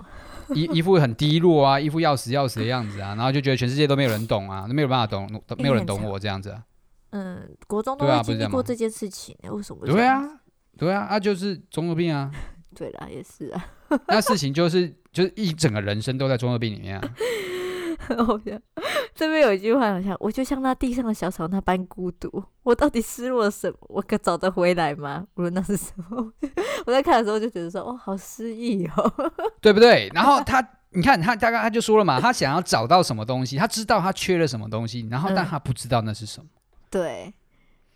[0.54, 6.62] 一一副很低落啊，一副要死要死的样子啊，然后就觉得全世界都没有人懂啊，都没有办法懂，都没有人懂我这样子啊。
[7.10, 9.86] 嗯，国中都会经历过这件事情，为什么？
[9.86, 10.40] 对啊，
[10.76, 12.30] 对啊，啊就是中二病啊。
[12.74, 13.66] 对啦，也是啊。
[14.08, 17.14] 那事情就是就是一整个人生都在中二病里面啊。
[18.24, 18.60] 好像
[19.16, 22.44] 这边有一句话，好像我就像那地上的小草那般孤独。
[22.62, 23.76] 我到底失落了什么？
[23.88, 25.26] 我可找得回来吗？
[25.36, 26.32] 无论那是什么，
[26.84, 29.12] 我在看的时候就觉得说，哦，好失意哦，
[29.62, 30.10] 对不对？
[30.14, 36.46] 然后他，你看他大概他就说了嘛，他想要找到什么东西，他知道他缺了什么东西，然后但他不知道那是什么。
[36.52, 37.34] 嗯、对，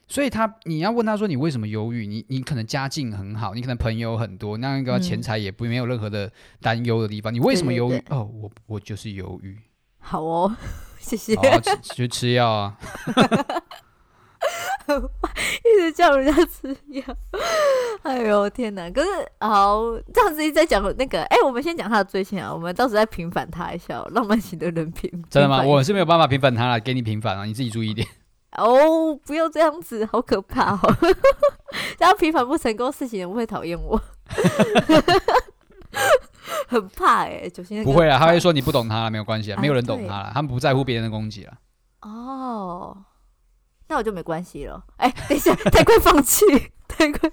[0.08, 2.06] 所以他你要问他说，你为什么忧郁？
[2.06, 7.90] 你你可能家境很好，你可能朋友很多，那个钱财也不没有任何的担忧的地方，你为什么忧郁？
[7.90, 9.58] 对对对哦，我我就是忧郁。
[9.98, 10.56] 好哦，
[11.00, 11.34] 谢谢。
[11.82, 12.76] 去吃药啊！
[15.64, 17.04] 一直叫人家吃药。
[18.02, 18.90] 哎呦天哪！
[18.90, 19.08] 可是
[19.40, 19.80] 好，
[20.12, 24.02] 这样子一直在讲那个，哎、欸，我们先讲他的罪行啊，我们到时候再平反他一下。
[24.12, 25.62] 浪漫型的人品， 真的吗？
[25.62, 28.06] 我是没有办法平反他了，给你平反啊，你自己注意一点。
[28.56, 30.96] 哦，不要这样子，好可怕哦！
[31.98, 34.00] 这样平反不成功，事情人会讨厌我。
[36.68, 41.54] 很怕哎、欸，九星不会啊，他会说你不懂他了，没有关系啊，没有人懂他他们不在乎别人的攻击了。
[42.02, 42.96] 哦，
[43.88, 44.84] 那我就没关系了。
[44.96, 46.44] 哎、欸，等一下， 太快放弃，
[46.88, 47.30] 太快。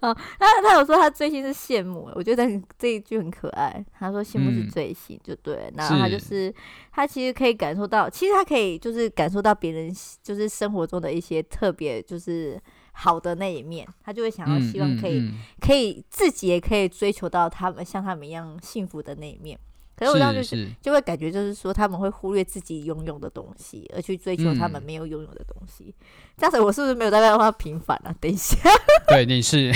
[0.00, 2.46] 啊，他他有说他最新是羡慕，我觉得
[2.78, 3.84] 这一句很可爱。
[3.98, 5.70] 他说羡慕是最新，就对。
[5.76, 6.54] 然后他就是，是
[6.92, 12.60] 他其实可以感受到，其实他可以就是感受到别人就是生活中的一些特别就是。
[12.96, 19.58] 好的那一面，他就会想要希望可以、嗯嗯嗯、可以自己也可以追求到他们像他们一样幸福的那一面。
[19.96, 25.94] 可是我当时就是就会感觉就是说他们会忽略自己拥有的东西，而去追求他们没有拥有的东西。
[26.00, 26.04] 嗯、
[26.36, 28.16] 这样子我是不是没有大概的话平反了、啊？
[28.20, 28.56] 等一下，
[29.06, 29.72] 对，你是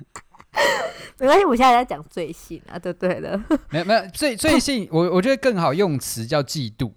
[1.20, 3.38] 没关系，我现在在讲罪性啊，对对的，
[3.70, 6.92] 没有没有罪罪性，我我觉得更好用词叫嫉妒。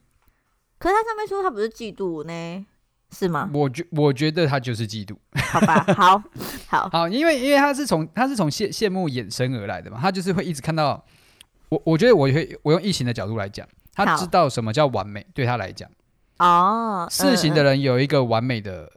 [0.77, 2.65] 可是他上面说他不是嫉妒呢？
[3.11, 3.49] 是吗？
[3.53, 5.15] 我觉我觉得他就是嫉妒，
[5.51, 6.23] 好吧，好，
[6.67, 11.03] 好，好，因为因为他是从他是从羡羡慕衍生而来的嘛，他就是会一直看到
[11.69, 15.89] 我，我觉得我会我用异形的角度来讲，他知道什么叫完美，对他来讲，
[16.39, 18.89] 哦，四型的人有一个完美的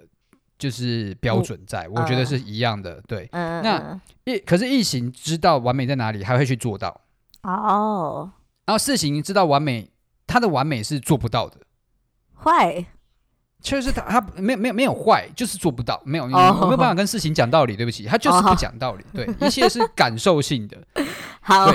[0.56, 7.00] 就是标准在，我觉得是一样的，对，那异可是异形知道完美在哪里，还会去做到，
[7.42, 8.30] 哦，
[8.64, 9.90] 然后四型知道完美，
[10.26, 11.58] 他的完美是做不到的，
[12.42, 12.86] 坏。
[13.64, 20.76] 确实他，他他没有没有没有坏，就是做不到，没有，我没有办法跟事情讲道理，对不起，他就是不讲道理，对，一切是感受性的。
[21.40, 21.74] 好，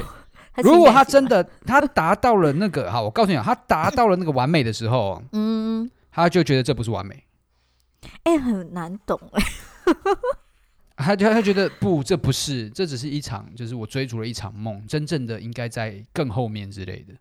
[0.57, 7.23] 如果他真的他达到了那个， 好，我告诉你，他达到了那个完美的时候，嗯，他就觉得这不是完美，
[8.23, 9.19] 哎，很难懂。
[9.33, 9.43] 哎，
[10.95, 17.15] 他就他觉得不，这不是，这只是一场，就是我追逐了一场梦，真正的应该在更后面之类的。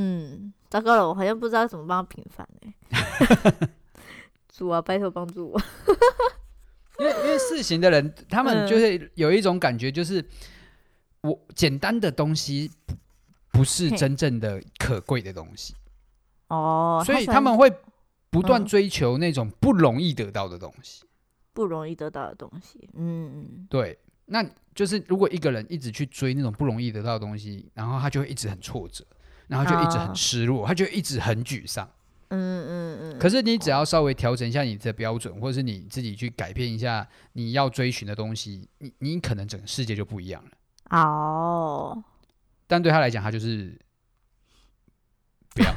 [0.00, 3.68] 嗯，糟糕了，我好像不知道怎么帮他平反哎。
[4.48, 5.60] 主啊，拜托帮助我。
[7.00, 10.26] 因为因为事型的人，他们就是有一种感觉，就是、嗯、
[11.22, 12.70] 我简单的东西
[13.50, 15.74] 不是真正的可贵的东西
[16.46, 17.68] 哦，所以他们会
[18.30, 21.08] 不断追求那种不容易得到的东西，嗯、
[21.54, 22.88] 不容易得到的东西。
[22.94, 24.44] 嗯，对，那
[24.76, 29.04] 就是如果一个人一直去追那种不容易得到的东西，然后他就会一直很挫折。
[29.48, 31.88] 然后就一直很失落，他就一直很沮丧。
[32.28, 33.18] 嗯嗯嗯。
[33.18, 40.50] 可是你只要稍微调整一下你的标准，或者是你自己去改变一下你要追寻的东西，你你可能整个世界就不一样了。
[40.98, 42.04] 哦。
[42.66, 43.78] 但对他来讲，他就是
[45.56, 45.74] 不要，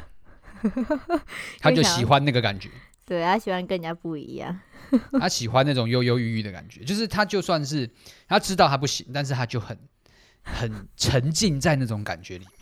[1.59, 2.69] 他就喜欢那个感觉。
[3.07, 4.59] 对，他喜欢跟人家不一样。
[5.19, 7.89] 他喜欢那种忧忧郁郁的感觉，就是他就算是
[8.27, 9.77] 他知道他不行，但是他就很
[10.43, 12.60] 很沉浸在那种感觉里面。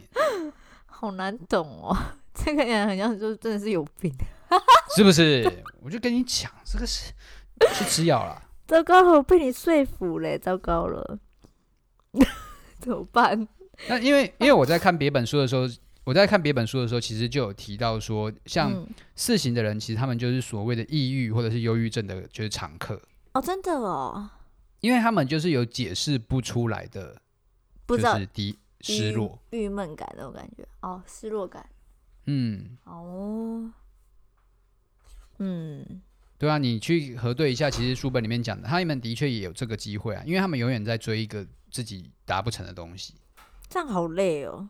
[1.00, 1.96] 好难懂哦，
[2.36, 4.14] 这个人好像就真的是有病，
[4.98, 5.50] 是不是？
[5.82, 7.14] 我就跟你讲，这个是
[7.74, 8.44] 去吃药了。
[8.68, 11.18] 糟糕了，我被你说服了，糟糕了，
[12.82, 13.48] 怎么办？
[13.88, 15.64] 那因为因为我在看别本书的时候，
[16.04, 18.86] 我在看别本书的时候，其实就有提到说，像
[19.16, 24.30] 四型的人，其实他们就是所谓的抑郁或者是忧郁症的，就是常客哦，真的哦，
[24.82, 27.22] 因为他们就是有解释不出来的，
[27.86, 28.60] 不知道就是第一。
[28.82, 30.68] 失落、郁闷感那种感觉。
[30.82, 31.70] 哦，失落感，
[32.26, 33.72] 嗯，哦，
[35.40, 36.02] 嗯，
[36.38, 43.16] 对啊，你去核对一下，其实书本里面讲的，他们的确也有这个机会啊，因为他们永远在追一个自己达不成的东西，
[43.68, 44.70] 这样好累哦。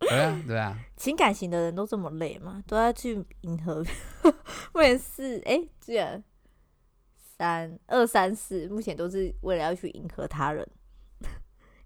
[0.00, 2.62] 对啊，对啊，情感型的人都这么累吗？
[2.66, 3.84] 都要去迎合，
[4.74, 6.22] 为了是哎，居然
[7.16, 10.68] 三二三四，目前都是为了要去迎合他人。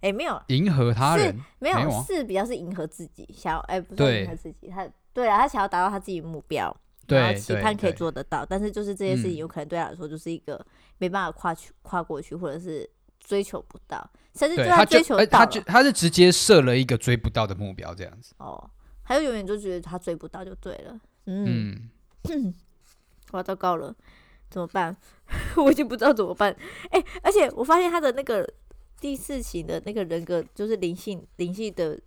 [0.01, 6.75] 哎，没有迎合他人，没有是比较是迎合自己，想要哎，不是迎合自己，他对啊，他想要达到他自己的目标，
[7.07, 10.63] 然后期盼可以做得到，但是就是这些事情有可能对他来说就是一个
[10.99, 12.87] 没办法跨去跨过去，或者是
[13.19, 18.35] 追求不到，甚至就他追求到，他就他是直接设了一个追不到的目标这样子。
[18.37, 18.69] 哦，
[19.03, 21.89] 他就永远就觉得他追不到就对了，嗯，
[23.31, 23.95] 我糟糕了，
[24.51, 24.95] 怎么办？
[25.57, 26.55] 我已经不知道怎么办。
[26.91, 28.47] 哎，而且我发现他的那个。
[28.99, 31.99] 第四型的那个人格就是灵性灵性的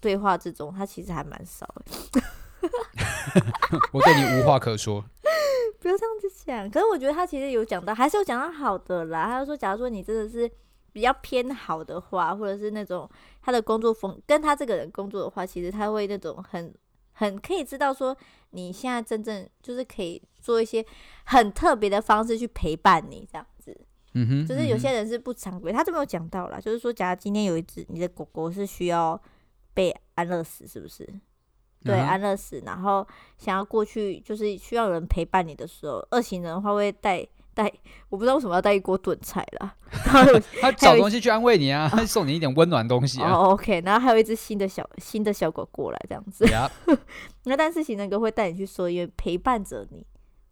[0.00, 2.20] 对话之中，他其实还蛮少的。
[3.92, 5.04] 我对你无话可说。
[5.80, 6.68] 不要这样子想。
[6.70, 9.26] 可是我觉得他其实有讲到，还是有讲到好的啦。
[9.26, 10.50] 他就说，假如说你真的是
[10.92, 13.08] 比较偏好的话，或者是那种
[13.42, 16.74] 他的工作风跟他这个人工作的话，其实他会那种很
[17.12, 18.16] 很可以知道说
[18.50, 20.84] 你现在真正就是可以做一些
[21.24, 23.55] 很特别的方式去陪伴你这样子。
[24.18, 26.58] 嗯哼，就是有些人是不常规，他都没有讲到啦。
[26.58, 29.20] 就是说，假如今天有一只你的狗狗是需要
[29.74, 31.06] 被安乐死，是不是？
[31.84, 37.24] 对，安乐死，然后想要过去，就是需要有人陪伴你的时候，二型人的话会带
[37.54, 37.70] 带，
[38.08, 39.76] 我不知道为什么要带一锅炖菜啦。
[40.60, 43.30] 他找东西去安慰你啊，他 送你一点温暖东西啊。
[43.30, 46.44] 哦，OK，然后还有一只新的小新的小狗过来这样子。
[47.44, 50.04] 那但是型人格会带你去说，因为陪伴着你。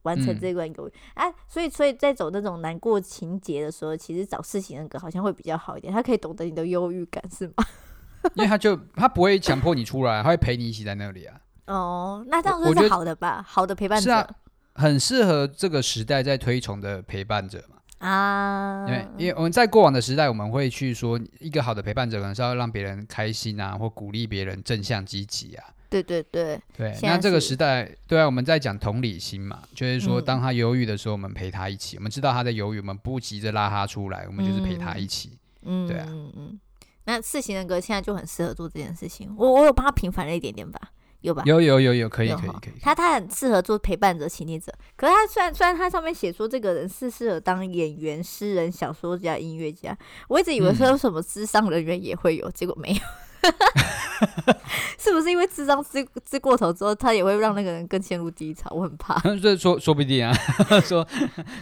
[0.04, 7.64] 完成这关忧郁，哎、嗯啊，所以所以在走那种难过情节的时候，其实找事情人格好像会比较好一点，他可以懂得你的忧郁感，是吗？
[8.34, 11.36] 因为他就他不会强迫你出来，他会陪你一起在那里啊。
[11.66, 13.44] 哦，那这样说是好的吧？
[13.46, 14.28] 好的陪伴者，是啊，
[14.74, 18.06] 很适合这个时代在推崇的陪伴者嘛。
[18.06, 25.64] 啊，因为因为我们在过往的时代，我们会去说一个好的陪伴者，可能是要让别人开心啊，或鼓励别人正向积极啊。
[26.02, 31.96] 对对对对，那这个时代，对啊，我们在讲同理心嘛，就是说，当他犹豫的时候，我们陪他一起。
[31.96, 35.38] 嗯、我们知道他在犹豫，我们不急着拉他出来，我们就是陪他一起。
[35.62, 36.61] 嗯，对啊，嗯嗯。
[37.04, 39.33] 那四型人格现在就很适合做这件事情。
[39.38, 40.80] 我我有帮他平反了一点点吧，
[41.20, 41.44] 有吧？
[41.46, 42.80] 有有有有，可以可以可以。
[42.80, 44.72] 他他很适合做陪伴者、倾听者。
[44.96, 52.98] 可是他虽然虽然他上面写说这个人是适合当演员、诗人、小说家、音乐家，我一直以为说什么智商人员也会有，结果没有。
[54.98, 58.70] 是不是因为智商治治过头之后，他也会让那个人更陷入低潮？
[58.74, 59.18] 我很怕。
[59.40, 60.33] 这说说不定啊，
[60.83, 61.07] 说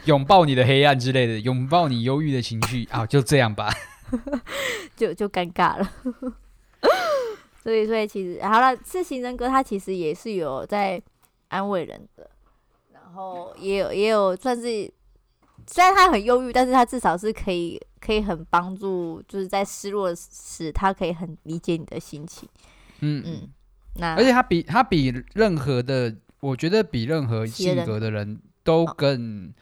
[0.05, 3.73] 拥抱你的黑暗之类的，拥抱你忧郁的情绪啊，就这样吧，
[4.97, 5.91] 就就尴尬了。
[7.63, 11.01] 所以，所以其实好了，自行人格他其实也是有在
[11.49, 12.31] 安慰人的，
[12.93, 14.93] 然后也有也有算是。
[15.67, 22.49] 虽然他很忧郁，但是他至少是可以可以很帮助，就是在失落时，他可以很理解你的心情。
[23.01, 23.49] 嗯嗯，
[23.97, 29.53] 那而且他比他比任何的，我觉得比任何性格的人都更、哦、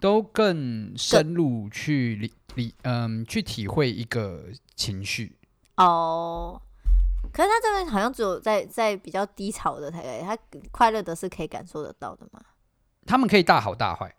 [0.00, 4.44] 都更深入去理理嗯去体会一个
[4.74, 5.36] 情绪。
[5.76, 6.60] 哦，
[7.32, 10.36] 可是他这边好像只有在在比较低潮的才可以，他
[10.70, 12.40] 快乐的是可以感受得到的嘛？
[13.06, 14.14] 他们可以大好大坏。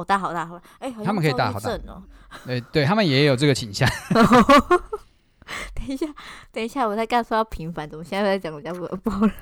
[0.00, 2.02] 哦，大好大好，哎、欸，他们可以大好大坏哦。
[2.44, 3.88] 对对，他们也有这个倾向。
[5.74, 6.06] 等一下，
[6.50, 9.32] 等一下，我才刚说要平凡，怎么现在在讲我家不包了？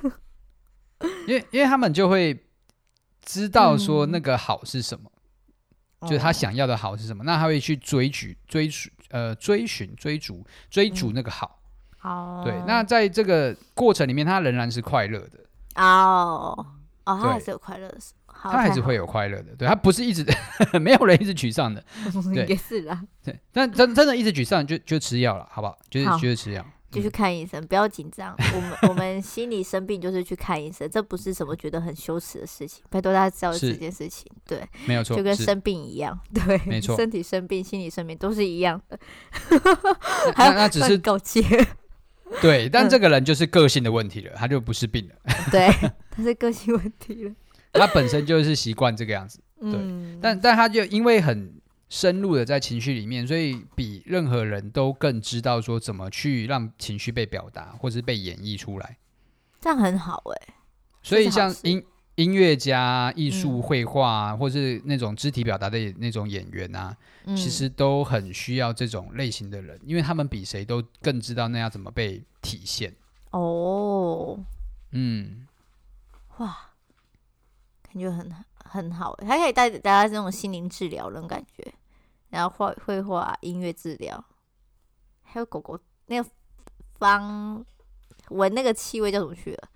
[1.27, 2.38] 因为因为他们就会
[3.23, 5.11] 知道说那个好是什么，
[6.01, 11.61] 嗯、就是他想要的好是什么，那他会去追逐、追寻、呃，追寻、追逐、追逐那个好。
[12.03, 15.38] 哦、嗯，对，那在这个过程里面，他仍然是快乐的。
[15.77, 16.67] 哦，
[17.05, 18.21] 哦，他还是有快乐的时候。
[18.42, 20.26] 他还是会有快乐的，对，他不是一直
[20.81, 21.85] 没有人一直沮丧的，
[22.35, 23.02] 对，也是啦。
[23.24, 25.78] 对，但真真的一直沮丧就就吃药了，好不好？
[25.88, 28.35] 就是就是吃药，就去看医生，不要紧张。
[28.55, 32.83] 我们我们心理生病就是去看医生，这不是什么觉得很羞耻的事情。
[32.90, 38.98] 拜托大家知道这件事情，对，没有错，就跟生病一样，对，没错，身体生病、心理生病都是一样的。
[40.37, 41.42] 那那只是告诫，
[42.40, 45.14] 对，但这个人就是个性的问题了，他就不是病了，
[45.50, 45.68] 对，
[46.11, 47.33] 他是个性问题了。
[47.80, 51.52] 他本身就是习惯这个样子，对，嗯、但但他就因为很
[51.88, 58.98] 深入的在情绪里面，所以比任何人都更知道说怎么去让情绪被表达，或是被演绎出来，
[59.60, 60.54] 这样很好哎、欸。
[61.02, 61.83] 所以像音
[62.16, 66.94] 音乐家、艺术、绘画，或是那种肢体表达的那种演员啊，
[67.25, 72.94] 嗯、其实都很需要这种类型的人，因为他们比谁都更知道那要怎么被体现。
[73.31, 74.38] 哦，
[74.90, 75.46] 嗯，
[76.37, 76.71] 哇。
[77.93, 78.35] 感觉很
[78.65, 81.75] 很好，还可以带大家这种心灵治疗那种感觉，
[82.31, 84.25] 然后画绘画、音乐治疗，
[85.23, 86.31] 还有狗狗那个
[86.99, 87.65] 芳
[88.31, 89.69] 闻那个气味叫什么去了？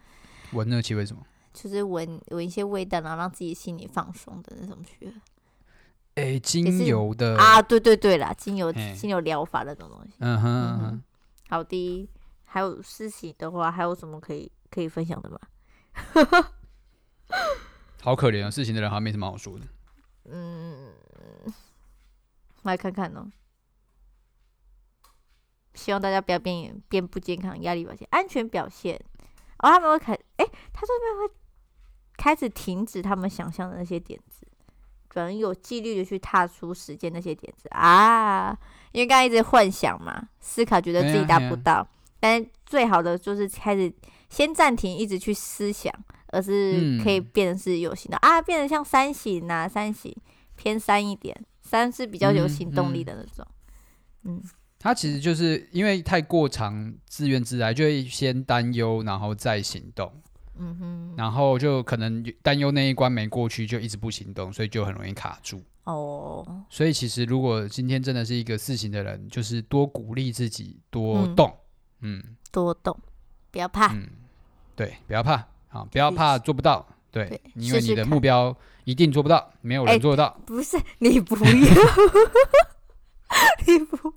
[0.53, 1.23] 闻那个气味什么？
[1.53, 5.13] 就是闻闻一些味道，然后让自己心里放松的那种去了。
[6.15, 10.15] 哎，精油的啊，对对对啦，精油精油疗法那种东西。
[10.21, 11.03] 嗯哼嗯哼，
[11.49, 12.09] 好的，
[12.45, 15.39] 还有事情的话，还有什么可以可以分享的吗？
[18.07, 19.67] 好可怜啊，事情的人好像没什么好说的。
[20.27, 20.93] 嗯，
[22.63, 23.29] 来看看哦。
[25.75, 28.95] 希望大家不要变变不健康，压力表现，安全表现。
[29.59, 31.35] 哦，他们会开，哎、欸，他这边会
[32.17, 34.47] 开始停止他们想象的那些点子，
[35.11, 38.57] 转而有纪律的去踏出时间那些点子啊。
[38.93, 41.89] 因为刚刚一直幻想嘛，思考觉得自己达不到，啊啊、
[42.21, 43.93] 但最好的就是开始
[44.31, 45.93] 先暂停，一直去思想，
[46.29, 50.15] 而是可以变成是有形的、嗯、啊，变得像三型啊，三型
[50.57, 53.47] 偏三一点，三是比较有行动力的那种，
[54.25, 54.37] 嗯。
[54.37, 60.13] 嗯他其实就是因为太过长自怨自艾，就会先担忧，然后再行动。
[60.59, 65.61] 嗯哼，然后就可能担忧那一关没过去，就一直不行动，所以就很容易卡住。
[65.85, 71.53] 哦，所以其实如果今天真的是一个四型的人，就是多鼓励自己，多动，
[72.03, 72.97] 嗯，嗯多动，
[73.51, 73.93] 不要怕。
[73.93, 74.07] 嗯，
[74.77, 76.87] 对，不要怕啊，不要怕做不到。
[77.11, 78.55] 对，对因为你的目标
[78.85, 80.27] 一定做不到，没有人做得到。
[80.27, 81.45] 欸、不是你不要。
[83.67, 84.15] 你不要，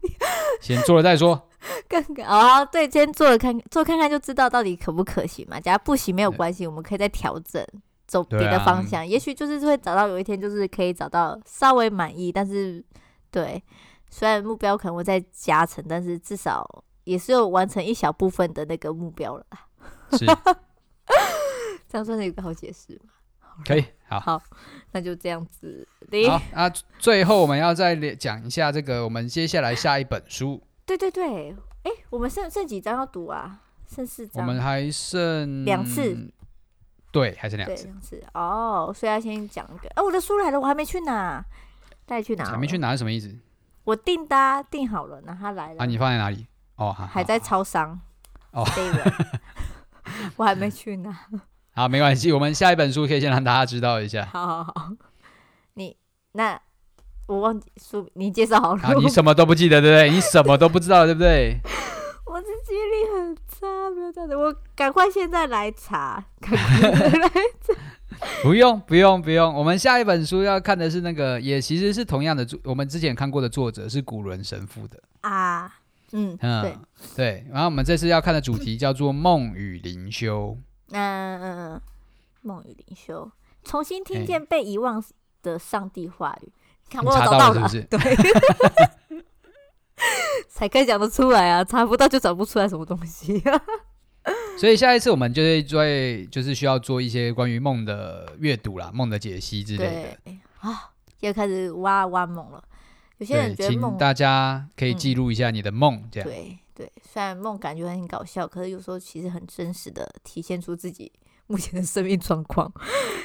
[0.62, 1.50] 先做了再说。
[1.90, 5.60] 看看哦，对，先做了看做看看就知道到底可不可行嘛。
[5.60, 7.66] 假如不行没有关系，我们可以再调整，
[8.06, 9.02] 走别的方向。
[9.02, 12.84] 啊、也许就是会找到有一天就是可以找到稍微满意，但是
[13.32, 13.62] 对，
[14.10, 19.46] 虽然目标可能会再加成，但是至少也是有完成一小部分的那个目标了。
[20.12, 20.26] 是，
[21.90, 23.10] 这样算是一个好解释吗？
[23.66, 24.42] 可以，好，好，
[24.92, 25.86] 那就这样子。
[26.30, 30.62] 好啊，最后我们要再讲一下这个，我们接下来下一本书。
[30.86, 33.60] 对对对，哎，我们剩剩几章要读啊？
[33.86, 34.46] 剩四章。
[34.46, 36.32] 我们还剩两次。
[37.12, 37.86] 对，还剩两次。
[37.86, 39.90] 两次哦，所以要先讲一个。
[39.96, 41.44] 哎，我的书来了，我还没去拿，
[42.06, 42.46] 带去拿。
[42.46, 43.36] 还没去拿是什么意思？
[43.84, 45.84] 我订单订好了，然后他来了。
[45.84, 46.48] 啊，你放在哪里？
[46.76, 48.00] 哦，还在超商。
[48.52, 48.64] 哦，
[50.38, 51.26] 我还没去拿。
[51.80, 54.28] 好，没关系，我们下一本书可以先让大家知道一下。
[54.34, 54.90] 好好好，
[55.76, 55.96] 你
[56.34, 56.60] 那
[57.26, 58.82] 我忘记书，你介绍好了。
[58.84, 60.10] 啊，你什么都不记得，对不对？
[60.10, 61.56] 你什么都不知道，对不对？
[62.28, 67.30] 我的记忆力很差，不要这样子，我赶快现在来查，赶快来
[67.62, 67.74] 查。
[68.44, 75.74] 不用不用不用，我们下一本书要看的是那个，也其实是同样的作，我们之前看过的作者是古伦神父的啊。
[76.12, 76.78] 嗯嗯，对
[77.16, 80.58] 对，然后我们这次要看的主题叫做《梦与灵修》。
[80.92, 81.82] 嗯嗯嗯，
[82.42, 83.32] 梦与灵修，
[83.64, 85.04] 重新听见被遗忘
[85.42, 86.46] 的上帝话语。
[86.46, 86.52] 欸、
[86.90, 87.82] 看我有找到了，是不是？
[87.84, 88.00] 对，
[90.48, 91.64] 才可以讲得出来啊！
[91.64, 93.42] 查不到就找不出来什么东西。
[94.58, 95.84] 所以下一次我们就会做，
[96.32, 100.32] 就是需要做一些关于梦的阅读啦，梦的解析之类的。
[100.60, 102.64] 啊，又开始挖挖梦了。
[103.18, 106.30] 有些人觉得梦，大家可以记录一下你的梦，嗯、这样。
[106.30, 106.58] 对。
[106.80, 111.12] 对，虽然梦感觉很搞笑，可是有时候其实很真实的体现出自己
[111.48, 112.72] 目前的生命状况。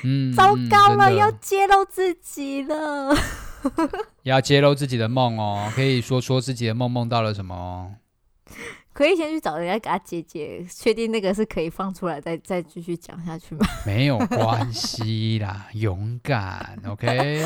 [0.02, 3.14] 嗯，糟糕了，要揭露自己了。
[4.24, 7.94] 要揭露自己的梦哦，可以说说自己的梦梦到了什么哦。
[8.92, 13.64] 可以先去找人家给他解解，确定那个是可以放出来，再再继续讲下去吗？
[13.86, 17.40] 没有关系啦，勇敢，OK。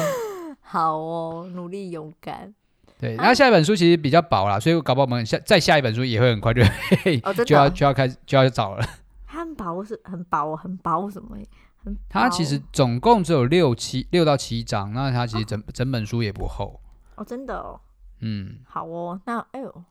[0.62, 2.54] 好哦，努力勇敢。
[2.98, 8.84] 对，然后下一本书其实比较薄啦，所以搞不好我们下再下一本书也会很快就会、哦、 就要就要开始就要找了。
[9.24, 11.36] 它很薄是很薄，很薄什么？
[11.84, 12.00] 很薄。
[12.08, 16.80] 它其实总共只有六七六到七章，那它其实整、哦、整本书也不厚。
[17.14, 17.80] 哦，真的哦。
[18.20, 18.58] 嗯。
[18.66, 19.84] 好哦，那哎呦，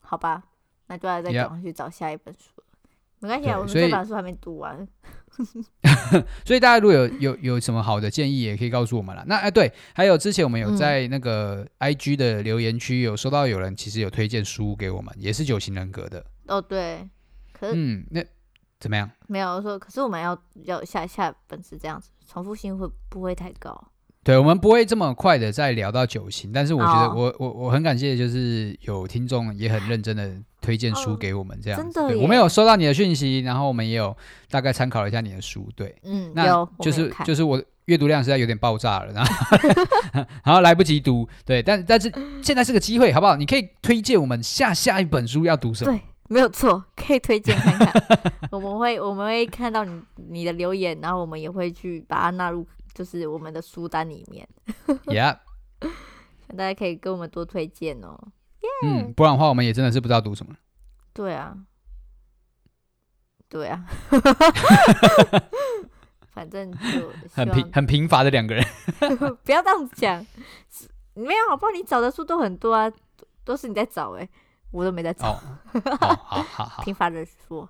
[0.00, 0.42] 好吧，
[0.88, 2.50] 那就要再赶快去找下一本书。
[3.20, 4.86] 没关系啊，我们这本书还没读完。
[6.44, 9.24] 所以大家如果有有有什么好的建议，也可以告诉我们了。
[9.26, 16.24] 那哎，对，还有之前我们有在那个 IG 的留言区有收到有人其实有推荐书给我们，也是九型人格的。
[16.46, 17.08] 哦，对，
[17.52, 18.24] 可是嗯，那
[18.78, 19.10] 怎么样？
[19.28, 23.91] 没有我说，可是我们要要下下本是这样子，重复性会不会太高？
[24.24, 31.80] 对，我们不会这么快的再聊到九型，但是我觉得我、哦、我我很感谢，就是有听众也很认真的推荐书给我们这样。
[31.80, 34.16] 哦、真的，我们有收到你的讯息，然后我们也有
[34.48, 35.68] 大概参考了一下你的书。
[35.74, 39.32] 对，嗯，那就是就是我阅读量实在有点爆炸了，然后
[40.44, 41.28] 然后来不及读。
[41.44, 42.08] 对，但但是
[42.40, 43.34] 现在是个机会，好不好？
[43.34, 45.90] 你可以推荐我们下下一本书要读什么？
[45.90, 48.18] 对，没有错，可以推荐看看。
[48.52, 52.64] 我们会我们会看到你你的留言，然后我们也会去把它纳入。
[52.94, 54.48] 就是我们的书单里面，
[55.06, 55.38] Yeah，
[56.56, 58.18] 大家可以跟我们多推荐哦。
[58.60, 59.08] Yeah!
[59.08, 60.54] 嗯，不然的话，我们也真的是不知道读什么。
[61.12, 61.56] 对啊，
[63.48, 63.84] 对啊，
[66.32, 68.64] 反正就很平很贫乏的两个人，
[69.44, 70.26] 不要这样讲。
[71.14, 71.72] 没有，好不好？
[71.72, 72.90] 你找的书都很多啊，
[73.44, 74.30] 都是你在找哎、欸。
[74.70, 75.32] 我都没在找。
[75.32, 75.38] 哦，
[76.00, 77.68] 好好好贫乏的书，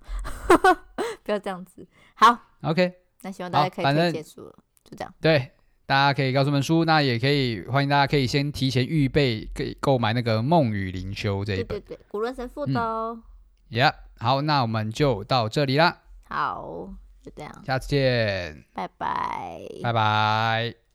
[1.24, 1.84] 不要这样子。
[2.14, 4.56] 好，OK，那希望大家可以推荐书了，
[4.92, 5.14] 就这样。
[5.22, 5.50] 对，
[5.86, 13.18] 大家可以告诉我们书，那也可以欢迎大家可以先提前预备，可以购买那个《梦与灵修》这一本，对对对，古伦神父的哦。
[13.70, 16.02] Yeah，好，那我们就到这里啦。
[16.28, 16.90] 好，
[17.22, 20.91] 就这样，下次见，拜拜，拜拜。